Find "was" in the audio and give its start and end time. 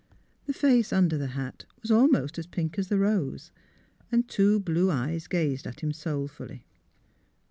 1.83-1.91